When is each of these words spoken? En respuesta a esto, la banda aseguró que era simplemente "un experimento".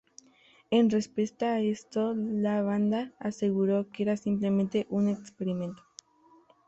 En 0.71 0.89
respuesta 0.89 1.53
a 1.53 1.61
esto, 1.61 2.15
la 2.17 2.63
banda 2.63 3.13
aseguró 3.19 3.85
que 3.91 4.01
era 4.01 4.17
simplemente 4.17 4.87
"un 4.89 5.07
experimento". 5.09 5.83